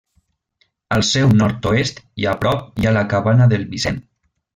[0.95, 4.01] Al seu nord-oest i a prop hi ha la Cabana del Vicent.